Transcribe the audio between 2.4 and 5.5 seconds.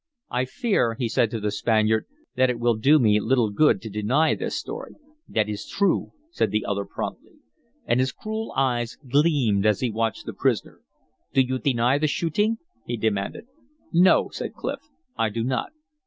it will do me little good to deny this story." "That